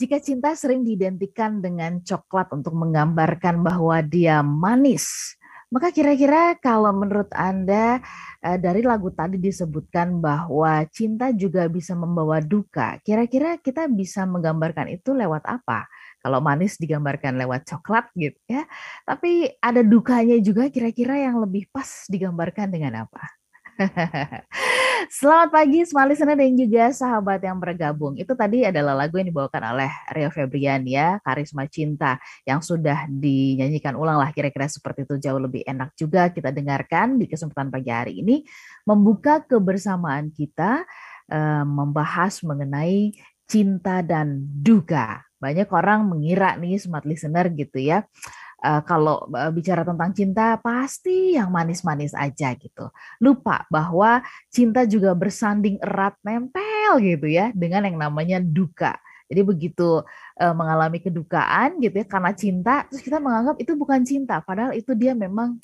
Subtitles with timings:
[0.00, 5.36] Jika cinta sering diidentikan dengan coklat untuk menggambarkan bahwa dia manis,
[5.68, 8.00] maka kira-kira kalau menurut Anda
[8.40, 12.96] eh, dari lagu tadi disebutkan bahwa cinta juga bisa membawa duka.
[13.04, 15.84] Kira-kira kita bisa menggambarkan itu lewat apa?
[16.24, 18.64] Kalau manis digambarkan lewat coklat gitu ya.
[19.04, 23.20] Tapi ada dukanya juga kira-kira yang lebih pas digambarkan dengan apa?
[25.08, 28.20] Selamat pagi semua listener dan juga sahabat yang bergabung.
[28.20, 33.96] Itu tadi adalah lagu yang dibawakan oleh Rio Febrian ya, Karisma Cinta yang sudah dinyanyikan
[33.96, 38.20] ulang lah kira-kira seperti itu jauh lebih enak juga kita dengarkan di kesempatan pagi hari
[38.20, 38.44] ini
[38.84, 40.84] membuka kebersamaan kita
[41.32, 43.16] eh, membahas mengenai
[43.48, 45.24] cinta dan duga.
[45.40, 48.04] Banyak orang mengira nih smart listener gitu ya
[48.60, 52.92] uh, kalau uh, bicara tentang cinta pasti yang manis-manis aja gitu.
[53.18, 54.20] Lupa bahwa
[54.52, 58.96] cinta juga bersanding erat nempel gitu ya dengan yang namanya duka.
[59.30, 60.02] Jadi begitu
[60.42, 64.90] uh, mengalami kedukaan gitu ya karena cinta terus kita menganggap itu bukan cinta padahal itu
[64.98, 65.54] dia memang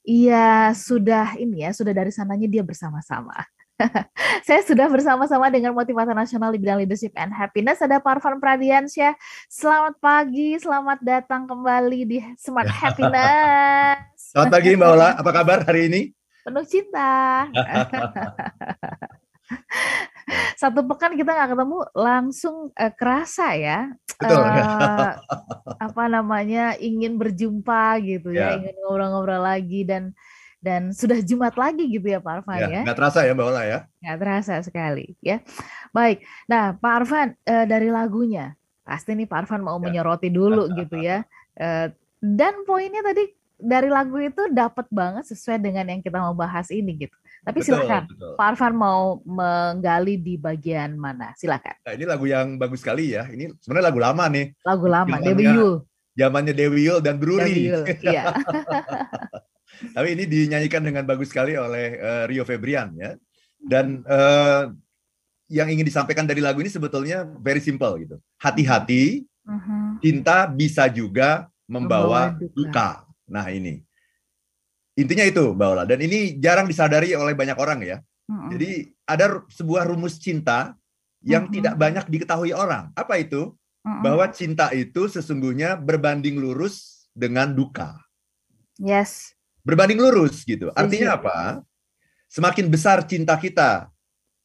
[0.00, 3.36] iya sudah ini ya sudah dari sananya dia bersama-sama.
[4.46, 9.16] Saya sudah bersama-sama dengan motivator nasional di bidang leadership and happiness ada Parvan Pradiansyah.
[9.48, 14.32] Selamat pagi, selamat datang kembali di Smart Happiness.
[14.32, 16.00] Selamat pagi Mbak Ola, apa kabar hari ini?
[16.44, 17.48] Penuh cinta.
[20.60, 23.90] Satu pekan kita nggak ketemu langsung uh, kerasa ya.
[24.14, 24.46] Betul.
[24.46, 25.18] Uh,
[25.90, 30.14] apa namanya ingin berjumpa gitu ya, ya ingin ngobrol-ngobrol lagi dan
[30.60, 32.68] dan sudah Jumat lagi gitu ya Pak Arfan ya.
[32.68, 32.82] ya.
[32.84, 33.78] Nggak terasa ya Mbak Ola ya?
[34.04, 35.40] Nggak terasa sekali ya.
[35.90, 39.84] Baik, nah Pak Arfan eh, dari lagunya pasti nih Pak Arfan mau ya.
[39.88, 41.24] menyoroti dulu gitu ya.
[41.56, 41.88] Eh,
[42.20, 46.96] dan poinnya tadi dari lagu itu dapat banget sesuai dengan yang kita mau bahas ini
[47.08, 47.16] gitu.
[47.40, 48.32] Tapi betul, silakan, betul.
[48.36, 51.32] Pak Arfan mau menggali di bagian mana?
[51.36, 51.76] Silakan.
[51.88, 53.24] Nah, ini lagu yang bagus sekali ya.
[53.28, 54.46] Ini sebenarnya lagu lama nih.
[54.60, 55.72] Lagu lama, Dewi Yul.
[56.20, 57.48] Zamannya Dewi Yul dan Bruri.
[57.48, 58.24] Dewi Yul, iya.
[59.80, 63.16] Tapi ini dinyanyikan dengan bagus sekali oleh uh, Rio Febrian ya.
[63.60, 64.72] Dan uh,
[65.48, 68.16] yang ingin disampaikan dari lagu ini sebetulnya very simple gitu.
[68.40, 70.00] Hati-hati, uh-huh.
[70.04, 73.04] cinta bisa juga membawa, duka.
[73.30, 73.80] Nah ini
[74.98, 75.84] intinya itu Mbak Ola.
[75.88, 77.98] Dan ini jarang disadari oleh banyak orang ya.
[78.28, 78.52] Uh-huh.
[78.56, 80.76] Jadi ada sebuah rumus cinta
[81.24, 81.56] yang uh-huh.
[81.56, 82.92] tidak banyak diketahui orang.
[82.92, 83.56] Apa itu?
[83.80, 87.96] Bahwa cinta itu sesungguhnya berbanding lurus dengan duka.
[88.76, 90.72] Yes berbanding lurus gitu.
[90.72, 91.60] Artinya apa?
[92.30, 93.90] Semakin besar cinta kita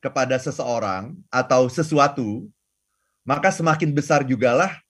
[0.02, 2.50] kepada seseorang atau sesuatu,
[3.26, 4.82] maka semakin besar jugalah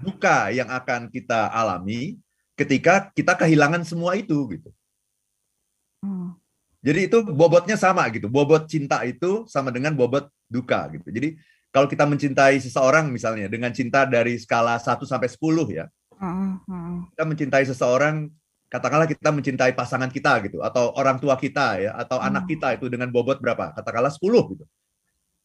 [0.00, 2.20] duka yang akan kita alami
[2.54, 4.70] ketika kita kehilangan semua itu gitu.
[6.04, 6.36] Hmm.
[6.84, 8.28] Jadi itu bobotnya sama gitu.
[8.28, 11.08] Bobot cinta itu sama dengan bobot duka gitu.
[11.08, 11.40] Jadi
[11.72, 15.40] kalau kita mencintai seseorang misalnya dengan cinta dari skala 1 sampai 10
[15.72, 15.88] ya.
[16.20, 17.16] Hmm, hmm.
[17.16, 18.28] Kita mencintai seseorang
[18.74, 22.26] katakanlah kita mencintai pasangan kita gitu atau orang tua kita ya atau hmm.
[22.26, 23.70] anak kita itu dengan bobot berapa?
[23.70, 24.64] Katakanlah 10 gitu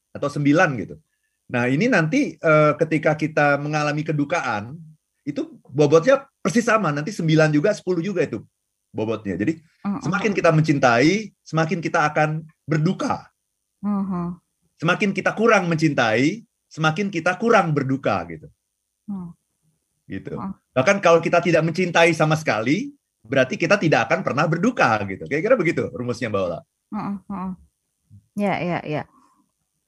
[0.10, 0.98] atau 9 gitu.
[1.54, 4.74] Nah ini nanti eh, ketika kita mengalami kedukaan
[5.22, 8.42] itu bobotnya persis sama nanti 9 juga 10 juga itu
[8.90, 9.38] bobotnya.
[9.38, 10.02] Jadi hmm.
[10.02, 13.30] semakin kita mencintai semakin kita akan berduka.
[14.82, 18.50] Semakin kita kurang mencintai semakin kita kurang berduka gitu.
[20.10, 20.34] Gitu.
[20.74, 22.90] Bahkan kalau kita tidak mencintai sama sekali
[23.24, 25.28] berarti kita tidak akan pernah berduka gitu.
[25.28, 26.60] Kira-kira begitu rumusnya Mbak Ola.
[28.40, 29.04] Ya, ya, ya.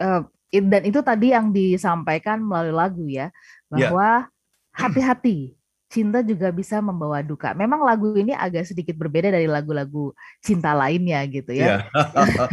[0.01, 3.31] Uh, dan itu tadi yang disampaikan melalui lagu ya,
[3.71, 3.87] ya.
[3.87, 4.27] bahwa
[4.75, 5.55] hati-hati
[5.91, 7.51] cinta juga bisa membawa duka.
[7.51, 11.83] Memang lagu ini agak sedikit berbeda dari lagu-lagu cinta lainnya gitu ya.
[11.83, 12.47] Yeah.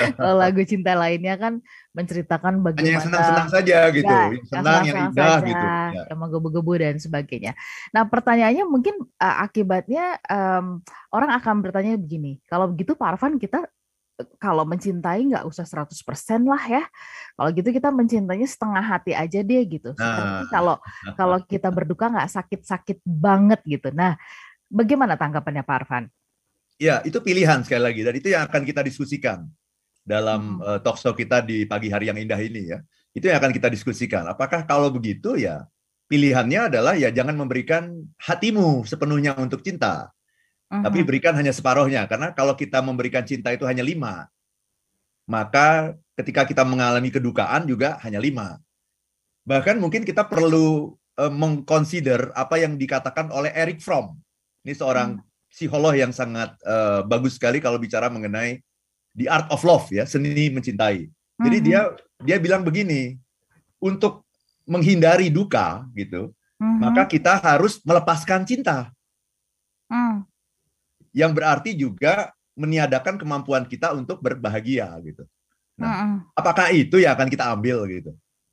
[0.16, 1.60] Kalau lagu cinta lainnya kan
[1.92, 5.66] menceritakan bagaimana Hanya yang senang-senang saja gitu, ya, yang senang, yang, yang indah saja, gitu.
[5.68, 6.02] Ya.
[6.08, 7.52] Yang menggebu-gebu dan sebagainya.
[7.92, 10.80] Nah pertanyaannya mungkin uh, akibatnya um,
[11.12, 13.68] orang akan bertanya begini, kalau begitu Pak Arfan kita
[14.36, 15.92] kalau mencintai nggak usah 100%
[16.44, 16.82] lah ya.
[17.36, 19.90] Kalau gitu kita mencintainya setengah hati aja deh gitu.
[19.96, 20.44] Nah.
[20.48, 20.76] kalau
[21.18, 23.90] kalau kita berduka nggak sakit-sakit banget gitu.
[23.94, 24.18] Nah,
[24.70, 26.04] bagaimana tanggapannya Pak Arfan?
[26.80, 29.46] Ya, itu pilihan sekali lagi dan itu yang akan kita diskusikan
[30.02, 30.66] dalam hmm.
[30.66, 32.78] uh, talk show kita di pagi hari yang indah ini ya.
[33.12, 34.24] Itu yang akan kita diskusikan.
[34.24, 35.68] Apakah kalau begitu ya
[36.12, 37.88] pilihannya adalah ya jangan memberikan
[38.20, 40.12] hatimu sepenuhnya untuk cinta
[40.80, 44.32] tapi berikan hanya separohnya karena kalau kita memberikan cinta itu hanya lima
[45.28, 48.56] maka ketika kita mengalami kedukaan juga hanya lima
[49.44, 54.16] bahkan mungkin kita perlu uh, mengconsider apa yang dikatakan oleh Eric Fromm
[54.64, 55.50] ini seorang uh-huh.
[55.52, 58.62] psikolog yang sangat uh, bagus sekali kalau bicara mengenai
[59.12, 61.10] the art of love ya seni mencintai
[61.42, 61.66] jadi uh-huh.
[61.68, 61.80] dia
[62.22, 63.18] dia bilang begini
[63.82, 64.22] untuk
[64.66, 66.30] menghindari duka gitu,
[66.62, 66.78] mm-hmm.
[66.78, 68.94] maka kita harus melepaskan cinta.
[69.90, 70.22] Mm.
[71.12, 75.24] Yang berarti juga meniadakan kemampuan kita untuk berbahagia gitu.
[75.80, 76.16] Nah, mm-hmm.
[76.36, 78.12] apakah itu yang akan kita ambil gitu?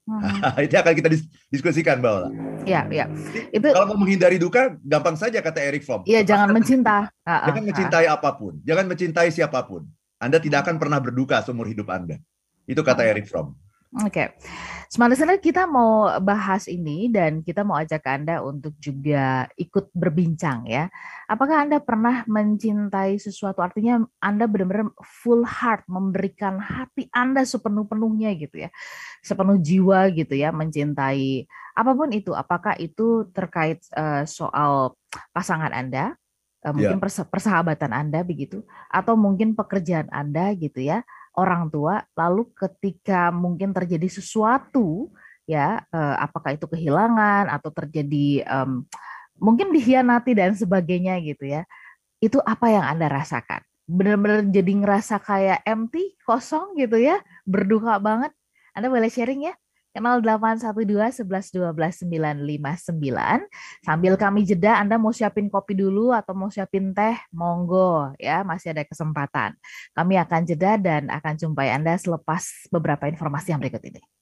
[0.10, 0.42] Hmm.
[0.66, 1.10] itu akan kita
[1.54, 2.34] diskusikan bahwa.
[2.66, 3.06] Iya, iya.
[3.54, 6.02] Itu kalau mau menghindari duka, gampang saja kata Eric Fromm.
[6.10, 7.14] Iya, jangan mencinta.
[7.46, 9.86] Jangan mencintai apa pun, jangan mencintai siapa pun.
[10.18, 12.18] Anda tidak akan pernah berduka seumur hidup Anda.
[12.66, 13.54] Itu kata Eric Fromm.
[14.02, 14.28] Oke, okay.
[14.89, 20.65] Smart Listener kita mau bahas ini dan kita mau ajak Anda untuk juga ikut berbincang
[20.65, 20.89] ya.
[21.30, 23.62] Apakah Anda pernah mencintai sesuatu?
[23.62, 28.74] Artinya Anda benar-benar full heart, memberikan hati Anda sepenuh-penuhnya gitu ya.
[29.21, 31.45] Sepenuh jiwa gitu ya, mencintai
[31.77, 32.33] apa pun itu.
[32.33, 34.97] Apakah itu terkait uh, soal
[35.30, 36.18] pasangan Anda,
[36.65, 37.30] uh, mungkin yeah.
[37.30, 41.06] persahabatan Anda begitu, atau mungkin pekerjaan Anda gitu ya
[41.39, 45.07] orang tua lalu ketika mungkin terjadi sesuatu
[45.47, 48.83] ya eh, apakah itu kehilangan atau terjadi um,
[49.39, 51.63] mungkin dikhianati dan sebagainya gitu ya
[52.19, 53.63] itu apa yang anda rasakan?
[53.89, 58.36] Benar-benar jadi ngerasa kayak empty kosong gitu ya berduka banget?
[58.75, 59.56] Anda boleh sharing ya
[60.00, 63.46] 0812 11 12 959.
[63.86, 68.74] Sambil kami jeda, Anda mau siapin kopi dulu atau mau siapin teh, monggo ya, masih
[68.74, 69.54] ada kesempatan.
[69.94, 74.19] Kami akan jeda dan akan jumpai Anda selepas beberapa informasi yang berikut ini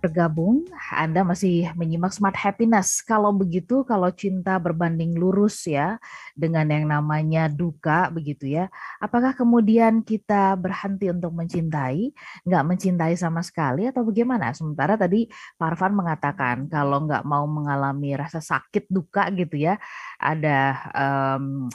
[0.00, 3.04] bergabung, Anda masih menyimak Smart Happiness.
[3.04, 6.00] Kalau begitu, kalau cinta berbanding lurus ya
[6.32, 12.16] dengan yang namanya duka begitu ya, apakah kemudian kita berhenti untuk mencintai,
[12.48, 14.56] nggak mencintai sama sekali atau bagaimana?
[14.56, 15.28] Sementara tadi
[15.60, 19.76] Pak Arfan mengatakan kalau nggak mau mengalami rasa sakit duka gitu ya,
[20.16, 21.68] ada um,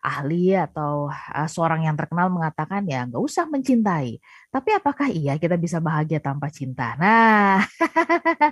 [0.00, 4.16] ahli atau uh, seorang yang terkenal mengatakan ya nggak usah mencintai.
[4.50, 6.98] Tapi apakah iya kita bisa bahagia tanpa cinta?
[6.98, 7.62] Nah,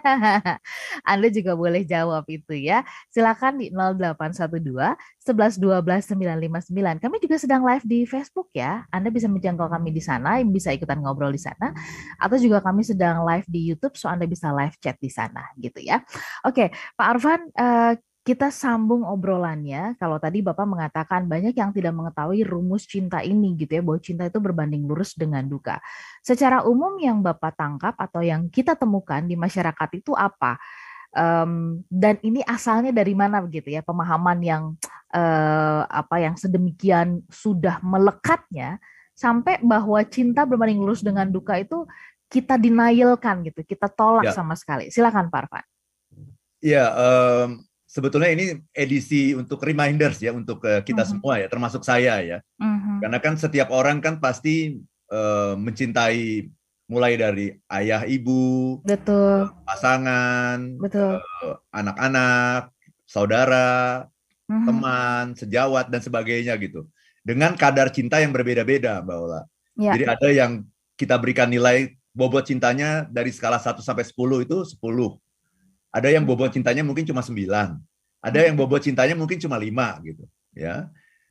[1.11, 2.87] Anda juga boleh jawab itu ya.
[3.11, 4.95] Silakan di 0812
[5.27, 6.15] 11 12
[6.71, 7.03] 959.
[7.03, 8.87] Kami juga sedang live di Facebook ya.
[8.95, 11.75] Anda bisa menjangkau kami di sana, bisa ikutan ngobrol di sana
[12.21, 15.83] atau juga kami sedang live di YouTube so Anda bisa live chat di sana gitu
[15.83, 15.99] ya.
[16.47, 17.93] Oke, Pak Arfan uh,
[18.29, 19.97] kita sambung obrolannya.
[19.97, 24.29] Kalau tadi Bapak mengatakan banyak yang tidak mengetahui rumus cinta ini gitu ya, bahwa cinta
[24.29, 25.81] itu berbanding lurus dengan duka.
[26.21, 30.61] Secara umum yang Bapak tangkap atau yang kita temukan di masyarakat itu apa?
[31.17, 34.77] Um, dan ini asalnya dari mana begitu ya pemahaman yang
[35.17, 38.77] uh, apa yang sedemikian sudah melekatnya
[39.17, 41.89] sampai bahwa cinta berbanding lurus dengan duka itu
[42.29, 44.37] kita denialkan gitu, kita tolak ya.
[44.37, 44.93] sama sekali.
[44.93, 45.65] Silakan Pak Arfan.
[46.61, 51.11] Ya, um, sebetulnya ini edisi untuk reminders ya untuk uh, kita -huh.
[51.17, 53.01] semua ya termasuk saya ya -huh.
[53.01, 54.77] karena kan setiap orang kan pasti
[55.09, 56.53] uh, mencintai
[56.89, 61.17] mulai dari ayah ibu betul pasangan betul
[61.73, 62.69] anak-anak
[63.09, 64.65] saudara -huh.
[64.69, 66.85] teman sejawat dan sebagainya gitu
[67.25, 69.43] dengan kadar cinta yang berbeda-beda mbak Ola
[69.81, 69.97] ya.
[69.97, 70.53] jadi ada yang
[71.01, 74.77] kita berikan nilai bobot cintanya dari skala 1 sampai 10 itu 10
[75.89, 77.81] ada yang bobot cintanya mungkin cuma sembilan.
[78.21, 80.27] Ada yang bobot cintanya mungkin cuma lima gitu.
[80.53, 80.91] Ya.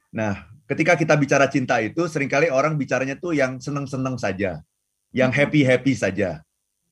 [0.10, 4.64] Nah, ketika kita bicara cinta itu sering kali orang bicaranya tuh yang seneng-seneng saja,
[5.12, 5.38] yang hmm.
[5.38, 6.42] happy-happy saja.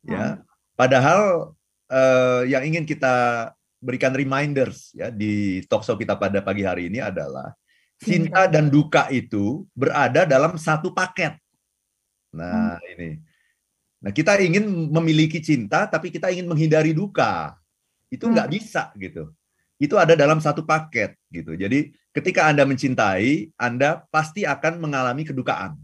[0.05, 0.25] Ya.
[0.25, 0.43] Hmm.
[0.75, 1.51] Padahal
[1.89, 7.53] eh, yang ingin kita berikan reminders ya di talkshow kita pada pagi hari ini adalah
[8.01, 11.39] cinta dan duka itu berada dalam satu paket.
[12.35, 12.91] Nah, hmm.
[12.99, 13.09] ini
[14.05, 17.57] Nah, kita ingin memiliki cinta, tapi kita ingin menghindari duka.
[18.15, 18.55] Itu nggak hmm.
[18.55, 19.35] bisa gitu.
[19.75, 21.51] Itu ada dalam satu paket gitu.
[21.53, 25.75] Jadi, ketika Anda mencintai, Anda pasti akan mengalami kedukaan.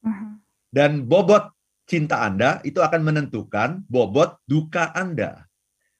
[0.00, 0.40] Hmm.
[0.72, 1.52] Dan bobot
[1.84, 5.44] cinta Anda itu akan menentukan bobot duka Anda.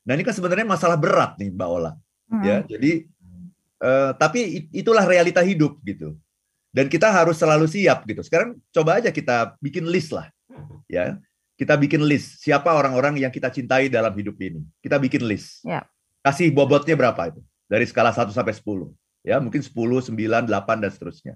[0.09, 1.93] Nah, ini kan sebenarnya masalah berat nih, Mbak Ola.
[2.33, 2.41] Hmm.
[2.41, 3.05] Ya, jadi
[3.85, 6.17] uh, tapi itulah realita hidup gitu.
[6.73, 8.25] Dan kita harus selalu siap gitu.
[8.25, 10.33] Sekarang coba aja kita bikin list lah.
[10.89, 11.21] Ya
[11.59, 14.63] kita bikin list siapa orang-orang yang kita cintai dalam hidup ini.
[14.79, 15.67] Kita bikin list.
[15.67, 15.83] Ya.
[16.23, 17.43] Kasih bobotnya berapa itu?
[17.67, 18.95] Dari skala 1 sampai 10.
[19.27, 21.35] Ya, mungkin 10, 9, 8 dan seterusnya.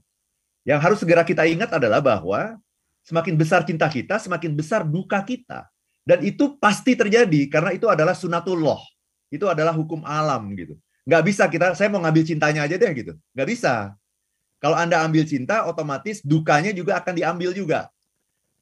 [0.63, 2.55] Yang harus segera kita ingat adalah bahwa
[3.03, 5.67] semakin besar cinta kita, semakin besar duka kita.
[6.07, 8.79] Dan itu pasti terjadi karena itu adalah sunatullah.
[9.27, 10.79] Itu adalah hukum alam gitu.
[11.03, 13.19] Nggak bisa kita, saya mau ngambil cintanya aja deh gitu.
[13.35, 13.75] Nggak bisa.
[14.63, 17.91] Kalau Anda ambil cinta, otomatis dukanya juga akan diambil juga.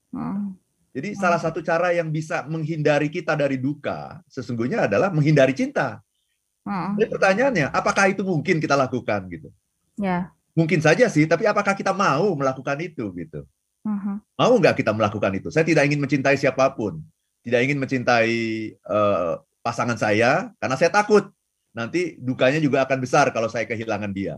[0.08, 0.56] Hmm.
[0.90, 1.18] Jadi hmm.
[1.18, 6.02] salah satu cara yang bisa menghindari kita dari duka sesungguhnya adalah menghindari cinta.
[6.66, 6.98] Hmm.
[6.98, 9.48] Jadi pertanyaannya, apakah itu mungkin kita lakukan gitu?
[9.96, 10.34] Ya.
[10.52, 13.46] Mungkin saja sih, tapi apakah kita mau melakukan itu gitu?
[13.86, 14.20] Hmm.
[14.36, 15.48] Mau nggak kita melakukan itu?
[15.48, 17.00] Saya tidak ingin mencintai siapa pun,
[17.40, 18.34] tidak ingin mencintai
[18.84, 21.28] uh, pasangan saya karena saya takut
[21.70, 24.36] nanti dukanya juga akan besar kalau saya kehilangan dia.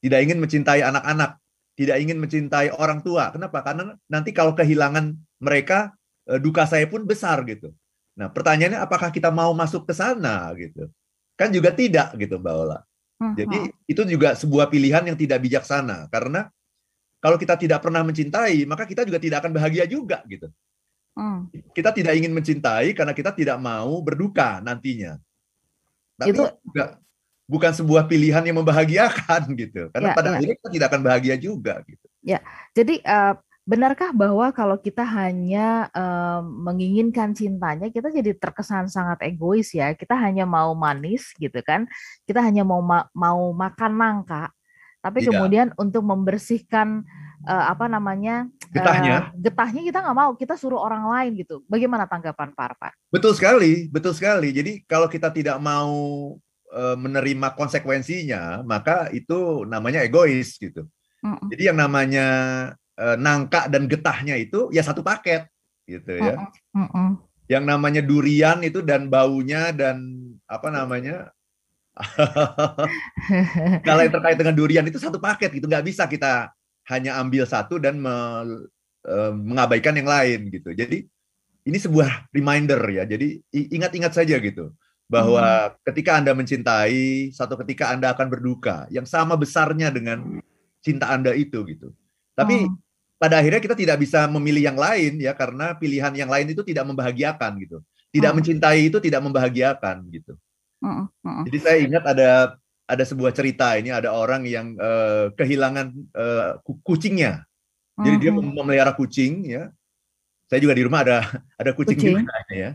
[0.00, 1.36] Tidak ingin mencintai anak-anak,
[1.76, 3.28] tidak ingin mencintai orang tua.
[3.30, 3.60] Kenapa?
[3.60, 5.96] Karena nanti kalau kehilangan mereka,
[6.28, 7.72] eh, duka saya pun besar gitu.
[8.14, 10.86] Nah, pertanyaannya apakah kita mau masuk ke sana gitu?
[11.34, 12.80] Kan juga tidak gitu, Mbak Ola.
[13.20, 16.48] Jadi itu juga sebuah pilihan yang tidak bijaksana karena
[17.20, 20.48] kalau kita tidak pernah mencintai, maka kita juga tidak akan bahagia juga gitu.
[21.12, 21.52] Hmm.
[21.76, 25.20] Kita tidak ingin mencintai karena kita tidak mau berduka nantinya.
[26.16, 26.96] Tapi itu juga
[27.44, 29.92] bukan sebuah pilihan yang membahagiakan gitu.
[29.92, 30.34] Karena ya, pada ya.
[30.40, 32.06] akhirnya kita tidak akan bahagia juga gitu.
[32.24, 32.40] Ya.
[32.72, 33.36] Jadi uh,
[33.70, 39.94] benarkah bahwa kalau kita hanya uh, menginginkan cintanya, kita jadi terkesan sangat egois ya.
[39.94, 41.86] Kita hanya mau manis gitu kan.
[42.26, 44.50] Kita hanya mau ma mau makan nangka
[45.00, 45.28] tapi iya.
[45.32, 47.00] kemudian untuk membersihkan
[47.48, 51.64] uh, apa namanya getahnya, uh, getahnya kita nggak mau, kita suruh orang lain gitu.
[51.64, 53.08] Bagaimana tanggapan Pak?
[53.08, 54.52] Betul sekali, betul sekali.
[54.52, 55.90] Jadi kalau kita tidak mau
[56.68, 60.84] uh, menerima konsekuensinya, maka itu namanya egois gitu.
[61.24, 61.48] Mm -mm.
[61.48, 62.26] Jadi yang namanya
[63.00, 65.48] uh, nangka dan getahnya itu ya satu paket
[65.88, 66.36] gitu ya.
[66.76, 67.08] Mm -mm.
[67.50, 70.04] Yang namanya durian itu dan baunya dan
[70.46, 71.32] apa namanya
[73.86, 76.52] Kalau yang terkait dengan durian itu satu paket gitu, nggak bisa kita
[76.88, 78.16] hanya ambil satu dan me,
[79.04, 80.72] e, mengabaikan yang lain gitu.
[80.72, 81.06] Jadi
[81.66, 83.04] ini sebuah reminder ya.
[83.04, 84.72] Jadi ingat-ingat saja gitu
[85.10, 85.72] bahwa hmm.
[85.92, 90.40] ketika Anda mencintai, satu ketika Anda akan berduka yang sama besarnya dengan
[90.80, 91.92] cinta Anda itu gitu.
[92.38, 92.74] Tapi hmm.
[93.20, 96.88] Pada akhirnya kita tidak bisa memilih yang lain ya karena pilihan yang lain itu tidak
[96.88, 97.84] membahagiakan gitu.
[98.08, 98.36] Tidak hmm.
[98.40, 100.40] mencintai itu tidak membahagiakan gitu.
[101.44, 102.30] Jadi saya ingat ada
[102.88, 107.44] ada sebuah cerita ini ada orang yang uh, kehilangan uh, kucingnya.
[108.00, 109.68] Jadi dia memelihara kucing ya.
[110.48, 111.20] Saya juga di rumah ada
[111.60, 112.24] ada kucing, kucing.
[112.24, 112.70] juga ya.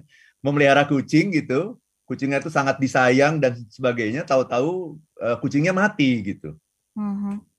[0.46, 1.82] Memelihara kucing gitu.
[2.06, 4.22] Kucingnya itu sangat disayang dan sebagainya.
[4.30, 6.54] Tahu-tahu uh, kucingnya mati gitu.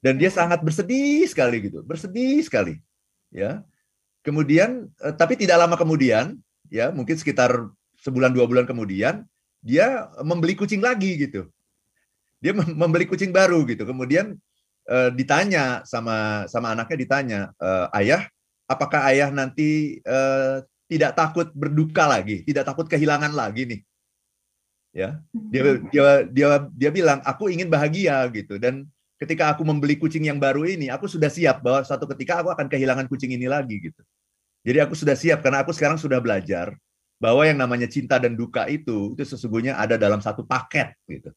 [0.03, 2.79] Dan dia sangat bersedih sekali gitu, bersedih sekali.
[3.33, 3.67] Ya.
[4.23, 6.39] Kemudian uh, tapi tidak lama kemudian
[6.71, 7.71] ya, mungkin sekitar
[8.03, 9.27] sebulan dua bulan kemudian
[9.63, 11.51] dia membeli kucing lagi gitu.
[12.39, 13.83] Dia membeli kucing baru gitu.
[13.83, 14.39] Kemudian
[14.87, 18.27] uh, ditanya sama sama anaknya ditanya, uh, ayah,
[18.71, 23.81] apakah ayah nanti uh, tidak takut berduka lagi, tidak takut kehilangan lagi nih?
[24.97, 25.21] Ya,
[25.53, 25.93] dia hmm.
[25.93, 28.57] dia dia dia bilang, aku ingin bahagia gitu.
[28.57, 32.53] Dan ketika aku membeli kucing yang baru ini, aku sudah siap bahwa suatu ketika aku
[32.53, 34.03] akan kehilangan kucing ini lagi gitu.
[34.67, 36.75] Jadi aku sudah siap karena aku sekarang sudah belajar
[37.17, 41.31] bahwa yang namanya cinta dan duka itu itu sesungguhnya ada dalam satu paket gitu.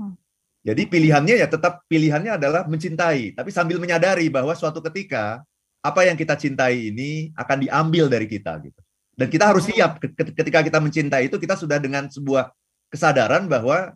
[0.00, 0.18] Hmm.
[0.64, 5.44] Jadi pilihannya ya tetap pilihannya adalah mencintai, tapi sambil menyadari bahwa suatu ketika
[5.84, 8.80] apa yang kita cintai ini akan diambil dari kita gitu.
[9.14, 12.50] Dan kita harus siap ketika kita mencintai itu kita sudah dengan sebuah
[12.90, 13.94] kesadaran bahwa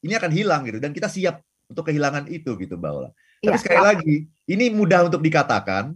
[0.00, 3.10] ini akan hilang gitu dan kita siap untuk kehilangan itu gitu Mbak Ola.
[3.44, 3.84] Tapi ya, sekali ya.
[3.84, 4.16] lagi,
[4.48, 5.92] ini mudah untuk dikatakan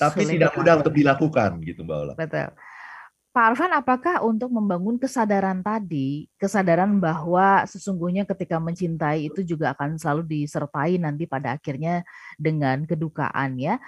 [0.00, 2.14] tapi Sulit tidak mudah untuk dilakukan gitu Mbak Ola.
[2.16, 2.48] Betul.
[3.30, 10.02] Pak Arfan, apakah untuk membangun kesadaran tadi, kesadaran bahwa sesungguhnya ketika mencintai itu juga akan
[10.02, 12.02] selalu disertai nanti pada akhirnya
[12.34, 13.78] dengan kedukaan ya.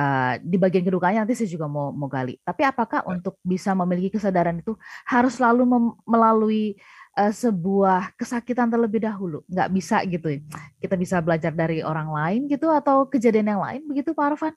[0.00, 2.40] Uh, di bagian kedukaannya nanti saya juga mau mau gali.
[2.40, 3.06] Tapi apakah ya.
[3.12, 4.72] untuk bisa memiliki kesadaran itu
[5.04, 5.68] harus selalu
[6.08, 6.80] melalui
[7.20, 9.44] uh, sebuah kesakitan terlebih dahulu?
[9.44, 10.32] Nggak bisa gitu.
[10.32, 10.40] Ya?
[10.80, 14.54] Kita bisa belajar dari orang lain gitu atau kejadian yang lain begitu Pak Arfan?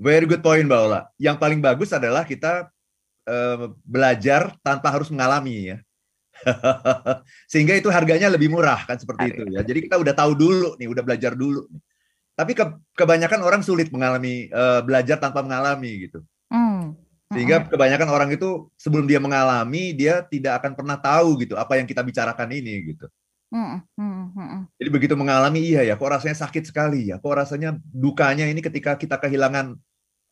[0.00, 1.00] Very good point Mbak Ola.
[1.20, 2.72] Yang paling bagus adalah kita
[3.28, 5.78] uh, belajar tanpa harus mengalami ya.
[7.52, 9.60] Sehingga itu harganya lebih murah kan seperti itu ya.
[9.60, 11.68] Jadi kita udah tahu dulu nih, udah belajar dulu.
[12.34, 12.64] Tapi ke,
[12.98, 16.22] kebanyakan orang sulit mengalami uh, belajar tanpa mengalami gitu.
[16.50, 16.98] Mm.
[17.30, 21.86] Sehingga kebanyakan orang itu sebelum dia mengalami dia tidak akan pernah tahu gitu apa yang
[21.86, 23.06] kita bicarakan ini gitu.
[23.54, 28.50] Mm, mm, Jadi begitu mengalami iya ya, kok rasanya sakit sekali ya, kok rasanya dukanya
[28.50, 29.78] ini ketika kita kehilangan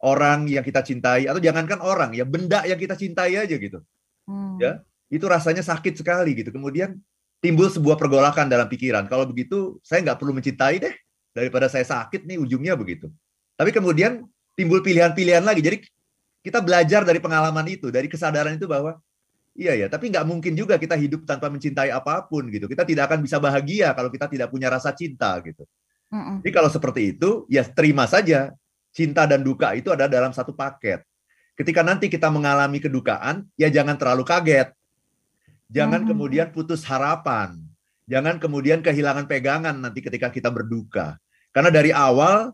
[0.03, 3.79] orang yang kita cintai atau jangankan orang ya benda yang kita cintai aja gitu
[4.27, 4.59] hmm.
[4.59, 6.99] ya itu rasanya sakit sekali gitu kemudian
[7.39, 10.95] timbul sebuah pergolakan dalam pikiran kalau begitu saya nggak perlu mencintai deh
[11.33, 13.09] daripada saya sakit nih ujungnya begitu
[13.57, 14.25] tapi kemudian
[14.57, 15.77] timbul pilihan-pilihan lagi jadi
[16.43, 19.01] kita belajar dari pengalaman itu dari kesadaran itu bahwa
[19.57, 23.13] iya ya tapi nggak mungkin juga kita hidup tanpa mencintai apa pun gitu kita tidak
[23.13, 25.65] akan bisa bahagia kalau kita tidak punya rasa cinta gitu
[26.13, 26.37] mm -mm.
[26.45, 28.53] jadi kalau seperti itu ya terima saja
[28.93, 31.03] cinta dan duka itu ada dalam satu paket.
[31.57, 34.73] Ketika nanti kita mengalami kedukaan, ya jangan terlalu kaget.
[35.73, 36.09] Jangan hmm.
[36.13, 37.57] kemudian putus harapan.
[38.05, 41.17] Jangan kemudian kehilangan pegangan nanti ketika kita berduka.
[41.53, 42.51] Karena dari awal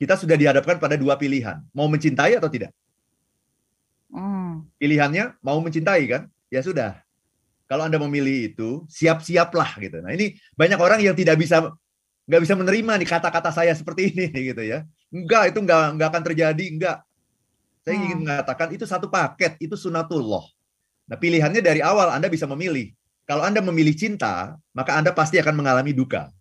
[0.00, 2.72] kita sudah dihadapkan pada dua pilihan, mau mencintai atau tidak.
[4.08, 4.64] Hmm.
[4.80, 6.22] Pilihannya mau mencintai kan?
[6.48, 6.96] ya sudah.
[7.68, 10.00] Kalau Anda memilih itu, siap-siaplah gitu.
[10.00, 11.68] Nah, ini banyak orang yang tidak bisa
[12.28, 14.88] nggak bisa menerima nih kata-kata saya seperti ini gitu ya.
[15.12, 16.96] Enggak, itu enggak enggak akan terjadi, enggak.
[17.84, 18.04] Saya hmm.
[18.08, 20.44] ingin mengatakan itu satu paket, itu sunatullah.
[21.08, 22.92] Nah, pilihannya dari awal Anda bisa memilih.
[23.28, 26.32] Kalau Anda memilih cinta, maka Anda pasti akan mengalami duka.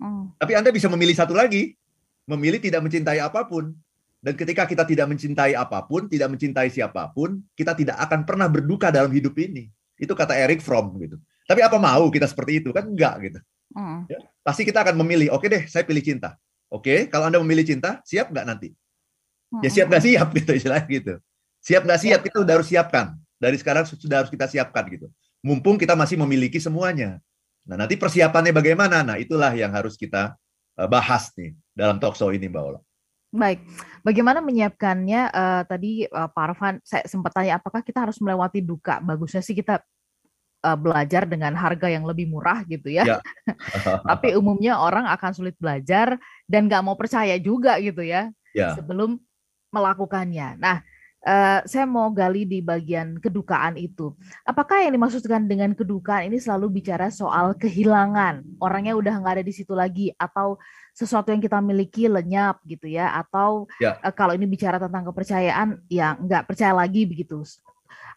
[0.00, 0.34] Hmm.
[0.36, 1.74] Tapi Anda bisa memilih satu lagi,
[2.26, 3.74] memilih tidak mencintai apa pun.
[4.24, 8.48] Dan ketika kita tidak mencintai apa pun, tidak mencintai siapa pun, kita tidak akan pernah
[8.48, 9.68] berduka dalam hidup ini.
[10.00, 11.20] Itu kata Eric Fromm gitu.
[11.44, 13.40] Tapi apa mau kita seperti itu kan enggak gitu.
[13.76, 14.08] Hmm.
[14.08, 15.36] Ya, pasti kita akan memilih.
[15.36, 16.40] Oke deh, saya pilih cinta.
[16.72, 18.72] Oke, kalau anda memilih cinta, siap nggak nanti?
[19.60, 21.14] Ya siap nggak siap gitu istilahnya gitu.
[21.60, 22.28] Siap nggak siap ya.
[22.32, 23.14] itu udah harus siapkan.
[23.36, 25.12] Dari sekarang sudah harus kita siapkan gitu
[25.44, 27.20] mumpung kita masih memiliki semuanya.
[27.64, 29.00] Nah, nanti persiapannya bagaimana?
[29.00, 30.36] Nah, itulah yang harus kita
[30.76, 32.80] eh, bahas nih dalam talk show ini, Mbak Ola.
[33.34, 33.66] Baik,
[34.06, 35.34] bagaimana menyiapkannya?
[35.34, 39.02] Uh, tadi uh, Pak Arfan, saya sempat tanya, apakah kita harus melewati duka?
[39.02, 39.82] Bagusnya sih kita
[40.62, 43.02] uh, belajar dengan harga yang lebih murah gitu ya.
[43.02, 43.18] ya.
[44.14, 46.14] Tapi umumnya orang akan sulit belajar
[46.46, 48.78] dan nggak mau percaya juga gitu ya, ya.
[48.78, 49.18] sebelum
[49.74, 50.62] melakukannya.
[50.62, 50.86] Nah,
[51.24, 54.12] Uh, saya mau gali di bagian kedukaan itu.
[54.44, 58.44] Apakah yang dimaksudkan dengan kedukaan ini selalu bicara soal kehilangan?
[58.60, 60.60] Orangnya udah nggak ada di situ lagi, atau
[60.92, 63.08] sesuatu yang kita miliki lenyap gitu ya?
[63.16, 63.96] Atau ya.
[64.04, 67.40] Uh, kalau ini bicara tentang kepercayaan, ya nggak percaya lagi begitu.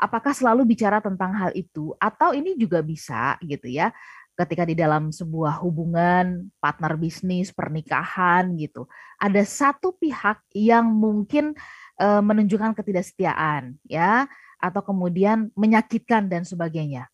[0.03, 3.95] Apakah selalu bicara tentang hal itu, atau ini juga bisa gitu ya?
[4.37, 8.85] Ketika di dalam sebuah hubungan, partner bisnis, pernikahan gitu,
[9.17, 14.29] ada satu pihak yang mungkin uh, menunjukkan ketidaksetiaan ya
[14.61, 17.09] atau kemudian menyakitkan dan sebagainya?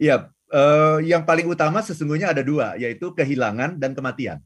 [0.00, 4.38] Iya, uh, yang paling utama sesungguhnya ada dua, yaitu kehilangan dan kematian.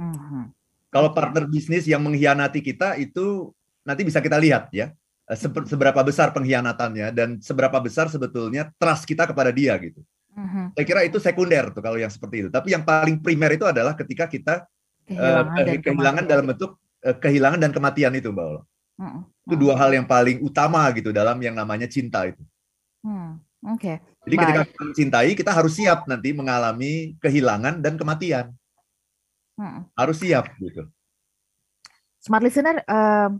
[0.00, 0.44] Mm-hmm.
[0.90, 3.52] Kalau partner bisnis yang mengkhianati kita itu
[3.86, 4.90] nanti bisa kita lihat ya
[5.28, 10.00] eh, seberapa besar pengkhianatannya dan seberapa besar sebetulnya trust kita kepada dia gitu.
[10.34, 10.64] Mm-hmm.
[10.74, 12.50] Saya kira itu sekunder tuh kalau yang seperti itu.
[12.50, 14.64] Tapi yang paling primer itu adalah ketika kita
[15.04, 18.62] kehilangan, uh, kehilangan dalam bentuk kehilangan dan kematian itu Mbak Ola.
[19.00, 19.24] Hmm.
[19.48, 22.42] Itu dua hal yang paling utama gitu dalam yang namanya cinta itu.
[23.00, 23.40] Hmm.
[23.76, 23.96] Oke.
[23.96, 23.96] Okay.
[24.28, 24.42] Jadi Bye.
[24.44, 28.52] ketika kita mencintai, kita harus siap nanti mengalami kehilangan dan kematian.
[29.56, 29.88] Hmm.
[29.96, 30.88] Harus siap gitu.
[32.20, 33.32] Smart listener, uh,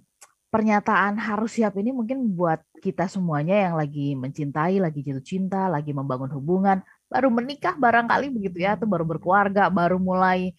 [0.48, 5.92] pernyataan harus siap ini mungkin buat kita semuanya yang lagi mencintai, lagi jatuh cinta, lagi
[5.92, 6.80] membangun hubungan,
[7.12, 10.56] baru menikah barangkali begitu ya, atau baru berkeluarga, baru mulai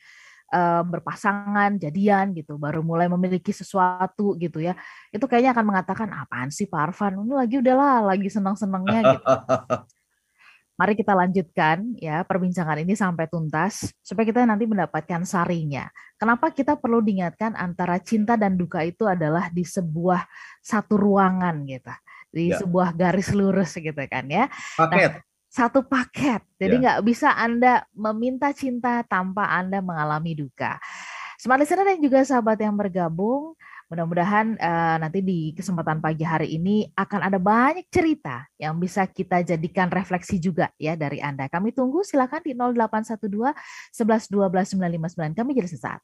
[0.51, 4.75] uh, berpasangan, jadian gitu, baru mulai memiliki sesuatu gitu ya,
[5.09, 9.27] itu kayaknya akan mengatakan apaan sih Pak Arfan, ini lagi udahlah, lagi senang-senangnya gitu.
[10.79, 15.85] Mari kita lanjutkan ya perbincangan ini sampai tuntas supaya kita nanti mendapatkan sarinya.
[16.17, 20.25] Kenapa kita perlu diingatkan antara cinta dan duka itu adalah di sebuah
[20.57, 21.93] satu ruangan gitu,
[22.33, 22.57] di ya.
[22.65, 24.49] sebuah garis lurus gitu kan ya.
[24.73, 25.21] Paket.
[25.21, 26.39] Nah, satu paket.
[26.55, 26.81] Jadi ya.
[26.81, 27.05] nggak ya.
[27.05, 30.79] bisa Anda meminta cinta tanpa Anda mengalami duka.
[31.35, 33.57] Smart listener dan juga sahabat yang bergabung,
[33.91, 39.43] mudah-mudahan uh, nanti di kesempatan pagi hari ini akan ada banyak cerita yang bisa kita
[39.43, 41.51] jadikan refleksi juga ya dari Anda.
[41.51, 43.27] Kami tunggu silakan di 0812
[43.91, 45.35] 11 12 959.
[45.35, 46.01] Kami jadi sesaat.